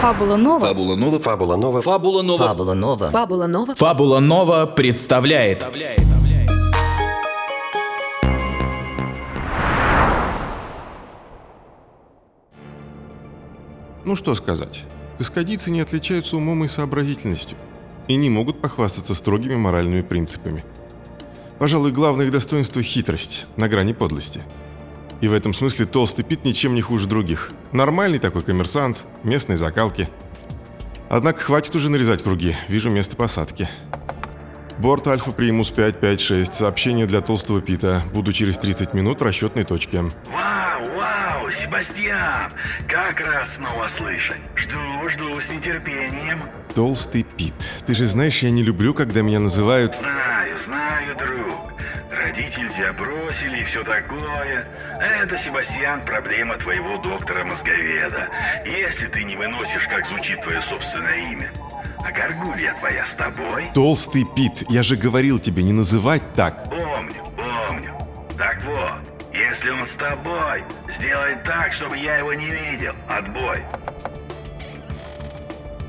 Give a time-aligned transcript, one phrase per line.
[0.00, 0.66] Фабула Нова.
[0.66, 1.18] Фабула Нова.
[1.20, 1.82] Фабула Нова.
[1.82, 2.44] Фабула Нова.
[2.46, 3.10] Фабула Нова.
[3.10, 3.74] Фабула Нова.
[3.74, 5.66] Фабула Нова представляет
[14.06, 14.84] Ну что сказать,
[15.18, 17.58] каскадийцы не отличаются умом и сообразительностью
[18.08, 20.64] и не могут похвастаться строгими моральными принципами.
[21.58, 24.40] Пожалуй, главное их достоинство– хитрость, на грани подлости.
[25.20, 27.50] И в этом смысле толстый Пит ничем не хуже других.
[27.72, 30.08] Нормальный такой коммерсант, местной закалки.
[31.10, 33.68] Однако хватит уже нарезать круги, вижу место посадки.
[34.78, 38.02] Борт Альфа Примус 556, сообщение для толстого Пита.
[38.14, 40.00] Буду через 30 минут в расчетной точке.
[40.00, 42.50] Вау, вау, Себастьян!
[42.88, 44.40] Как рад снова слышать.
[44.56, 44.78] Жду,
[45.10, 46.44] жду с нетерпением.
[46.74, 49.96] Толстый Пит, ты же знаешь, я не люблю, когда меня называют...
[49.96, 51.69] Знаю, знаю, друг.
[52.30, 54.64] Родители тебя бросили и все такое.
[55.00, 58.28] Это, Себастьян, проблема твоего доктора-мозговеда.
[58.64, 61.50] Если ты не выносишь, как звучит твое собственное имя.
[61.98, 63.70] А горгулья твоя с тобой?
[63.74, 66.70] Толстый Пит, я же говорил тебе не называть так.
[66.70, 67.98] Помню, помню.
[68.38, 69.00] Так вот,
[69.34, 72.94] если он с тобой, сделай так, чтобы я его не видел.
[73.08, 73.58] Отбой.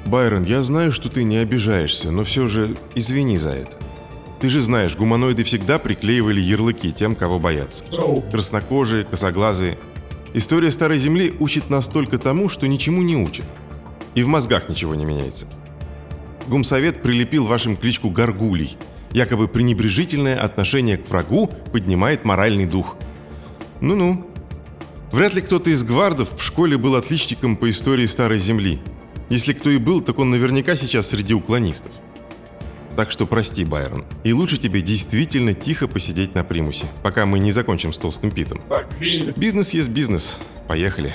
[0.08, 3.81] Байрон, я знаю, что ты не обижаешься, но все же извини за это.
[4.42, 7.84] Ты же знаешь, гуманоиды всегда приклеивали ярлыки тем, кого боятся.
[8.32, 9.78] Краснокожие, косоглазые.
[10.34, 13.46] История Старой Земли учит нас только тому, что ничему не учит.
[14.16, 15.46] И в мозгах ничего не меняется.
[16.48, 18.78] Гумсовет прилепил вашим кличку Гаргулей.
[19.12, 22.96] Якобы пренебрежительное отношение к врагу поднимает моральный дух.
[23.80, 24.26] Ну-ну.
[25.12, 28.80] Вряд ли кто-то из гвардов в школе был отличником по истории Старой Земли.
[29.30, 31.92] Если кто и был, так он наверняка сейчас среди уклонистов.
[32.96, 34.06] Так что прости, Байрон.
[34.24, 38.62] И лучше тебе действительно тихо посидеть на примусе, пока мы не закончим с толстым питом.
[39.36, 40.38] Бизнес есть бизнес.
[40.68, 41.14] Поехали.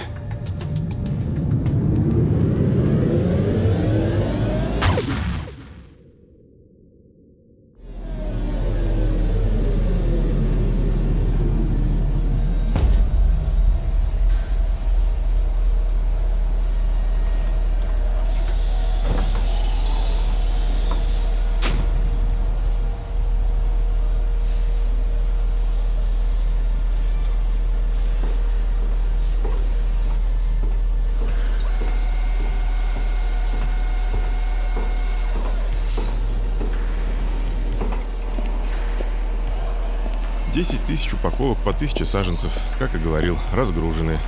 [40.56, 44.19] Десять тысяч упаковок по тысяче саженцев, как и говорил, разгружены.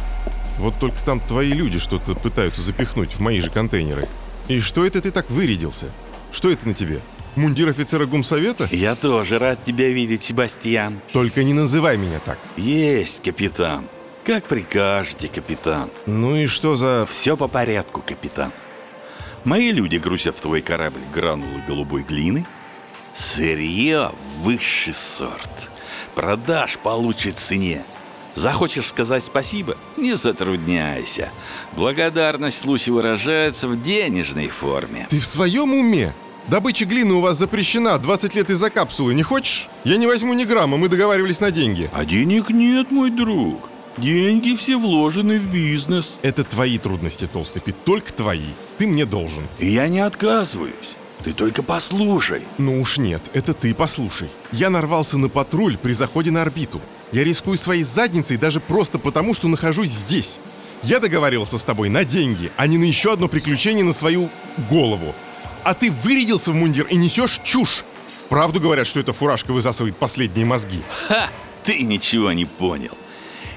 [0.58, 4.06] Вот только там твои люди что-то пытаются запихнуть в мои же контейнеры.
[4.46, 5.86] И что это ты так вырядился?
[6.30, 7.00] Что это на тебе?
[7.34, 8.68] Мундир офицера гумсовета?
[8.70, 11.00] Я тоже рад тебя видеть, Себастьян.
[11.14, 12.38] Только не называй меня так.
[12.58, 13.86] Есть, капитан.
[14.22, 15.90] Как прикажете, капитан.
[16.04, 17.06] Ну и что за...
[17.08, 18.52] Все по порядку, капитан.
[19.44, 22.44] Мои люди грузят в твой корабль гранулы голубой глины.
[23.14, 24.12] Сырье
[24.42, 25.70] высший сорт.
[26.18, 27.84] Продаж получит цене.
[28.34, 29.76] Захочешь сказать спасибо?
[29.96, 31.30] Не затрудняйся.
[31.76, 35.06] Благодарность лучше выражается в денежной форме.
[35.10, 36.12] Ты в своем уме?
[36.48, 39.68] Добыча глины у вас запрещена, 20 лет из-за капсулы, не хочешь?
[39.84, 41.88] Я не возьму ни грамма, мы договаривались на деньги.
[41.92, 43.68] А денег нет, мой друг.
[43.96, 46.16] Деньги все вложены в бизнес.
[46.22, 48.50] Это твои трудности, Толстый Пит, только твои.
[48.78, 49.44] Ты мне должен.
[49.60, 50.96] И я не отказываюсь.
[51.24, 52.42] Ты только послушай.
[52.58, 54.30] Ну уж нет, это ты послушай.
[54.52, 56.80] Я нарвался на патруль при заходе на орбиту.
[57.12, 60.38] Я рискую своей задницей даже просто потому, что нахожусь здесь.
[60.82, 64.28] Я договаривался с тобой на деньги, а не на еще одно приключение на свою
[64.70, 65.14] голову.
[65.64, 67.84] А ты вырядился в мундир и несешь чушь.
[68.28, 70.80] Правду говорят, что эта фуражка высасывает последние мозги.
[71.08, 71.28] Ха!
[71.64, 72.96] Ты ничего не понял.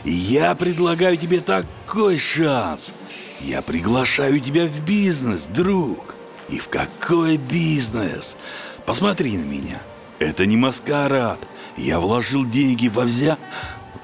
[0.04, 2.94] Я предлагаю тебе такой шанс.
[3.40, 6.16] Я приглашаю тебя в бизнес, друг.
[6.52, 8.36] И в какой бизнес?
[8.86, 9.82] Посмотри на меня.
[10.20, 11.40] Это не маскарад.
[11.78, 13.38] Я вложил деньги во взя...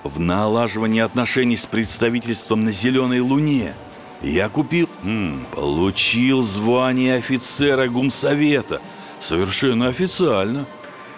[0.04, 3.74] в налаживание отношений с представительством на Зеленой Луне.
[4.22, 4.90] Я купил...
[5.04, 8.82] м, получил звание офицера гумсовета.
[9.20, 10.66] Совершенно официально.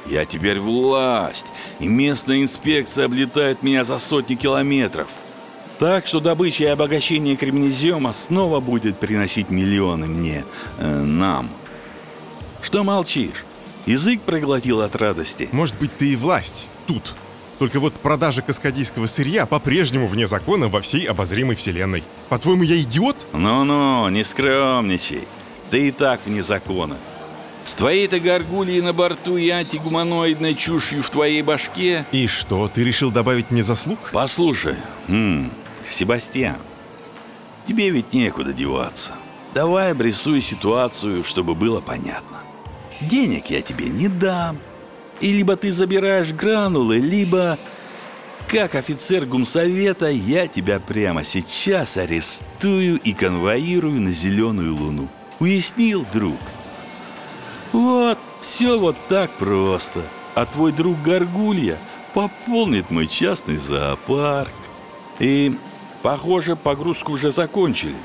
[0.07, 1.45] Я теперь власть,
[1.79, 5.07] и местная инспекция облетает меня за сотни километров.
[5.79, 10.43] Так что добыча и обогащение кремнезема снова будет приносить миллионы мне,
[10.77, 11.49] э, нам.
[12.61, 13.45] Что молчишь?
[13.85, 15.47] Язык проглотил от радости.
[15.53, 17.15] Может быть, ты и власть тут.
[17.59, 22.03] Только вот продажа каскадийского сырья по-прежнему вне закона во всей обозримой вселенной.
[22.27, 23.27] По-твоему, я идиот?
[23.31, 25.27] Ну-ну, не скромничай.
[25.71, 26.97] Ты и так вне закона.
[27.65, 32.05] С твоей-то горгульей на борту и антигуманоидной чушью в твоей башке...
[32.11, 33.99] И что, ты решил добавить мне заслуг?
[34.11, 34.75] Послушай,
[35.07, 35.51] м,
[35.91, 36.57] Себастьян,
[37.67, 39.13] тебе ведь некуда деваться.
[39.53, 42.37] давай обрисуй ситуацию, чтобы было понятно.
[43.01, 44.59] Денег я тебе не дам.
[45.21, 47.57] И либо ты забираешь гранулы, либо,
[48.47, 55.09] как офицер гумсовета, я тебя прямо сейчас арестую и конвоирую на Зеленую Луну.
[55.39, 56.37] Уяснил, друг?
[57.73, 60.01] Вот, все вот так просто.
[60.35, 61.77] А твой друг Горгулья
[62.13, 64.51] пополнит мой частный зоопарк.
[65.19, 65.57] И,
[66.01, 67.95] похоже, погрузку уже закончили.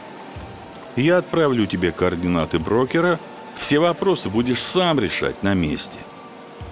[0.96, 3.18] Я отправлю тебе координаты брокера.
[3.56, 5.98] Все вопросы будешь сам решать на месте.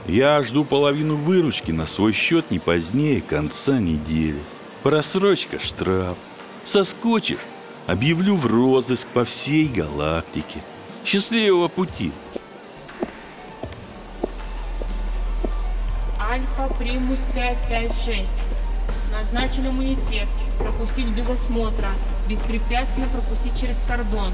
[0.06, 4.40] Я жду половину выручки на свой счет не позднее конца недели.
[4.82, 6.16] Просрочка– штраф.
[6.64, 7.38] Соскочишь–
[7.86, 10.62] объявлю в розыск по всей галактике.
[11.04, 12.12] Счастливого пути!
[16.20, 18.32] Альфа Примус 556.
[19.12, 20.28] Назначен иммунитет.
[20.62, 21.91] Пропустить без осмотра.
[22.29, 24.32] Беспрепятственно пропустить через кордон.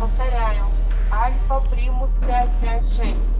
[0.00, 0.64] Повторяю.
[1.12, 3.34] Альфа Примус 556.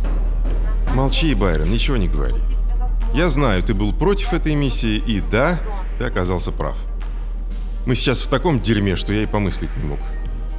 [0.95, 2.37] Молчи, Байрон, ничего не говори.
[3.15, 5.59] Я знаю, ты был против этой миссии, и да,
[5.99, 6.77] ты оказался прав.
[7.87, 10.01] Мы сейчас в таком дерьме, что я и помыслить не мог.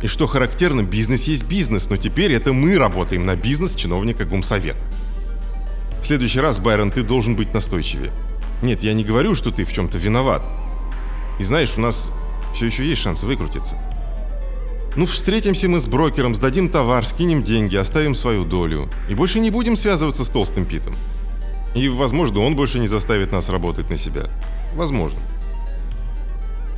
[0.01, 4.79] И что характерно, бизнес есть бизнес, но теперь это мы работаем на бизнес чиновника Гумсовета.
[6.01, 8.11] В следующий раз, Байрон, ты должен быть настойчивее.
[8.61, 10.43] Нет, я не говорю, что ты в чем-то виноват.
[11.39, 12.11] И знаешь, у нас
[12.53, 13.75] все еще есть шанс выкрутиться.
[14.95, 18.89] Ну, встретимся мы с брокером, сдадим товар, скинем деньги, оставим свою долю.
[19.09, 20.95] И больше не будем связываться с Толстым Питом.
[21.73, 24.29] И, возможно, он больше не заставит нас работать на себя.
[24.75, 25.19] Возможно.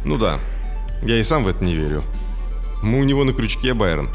[0.04, 0.40] Ну да,
[1.04, 2.04] я и сам в это не верю.
[2.82, 4.10] Мы у него на крючке, Байрон.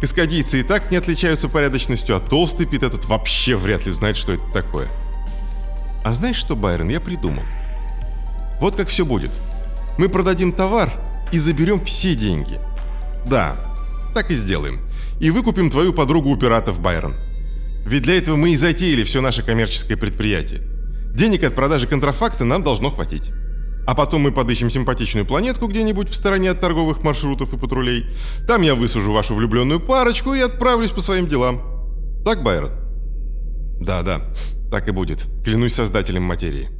[0.00, 4.32] Каскадийцы и так не отличаются порядочностью, а толстый Пит этот вообще вряд ли знает, что
[4.32, 4.88] это такое.
[6.02, 7.44] А знаешь что, Байрон, я придумал.
[8.60, 9.30] Вот как все будет.
[9.98, 10.92] Мы продадим товар
[11.32, 12.58] и заберем все деньги.
[13.26, 13.56] Да,
[14.14, 14.80] так и сделаем.
[15.20, 17.14] И выкупим твою подругу у пиратов, Байрон.
[17.84, 20.62] Ведь для этого мы и затеяли все наше коммерческое предприятие.
[21.14, 23.30] Денег от продажи контрафакта нам должно хватить.
[23.90, 28.06] А потом мы подыщем симпатичную планетку где-нибудь в стороне от торговых маршрутов и патрулей.
[28.46, 31.60] Там я высажу вашу влюбленную парочку и отправлюсь по своим делам.
[32.24, 32.70] Так, Байрон?
[33.80, 34.32] Да, да,
[34.70, 35.26] так и будет.
[35.44, 36.70] Клянусь создателем материи.